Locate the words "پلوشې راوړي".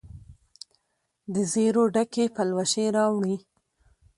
2.35-3.35